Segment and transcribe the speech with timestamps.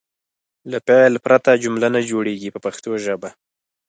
[0.71, 3.29] له فعل پرته جمله نه جوړیږي په پښتو ژبه.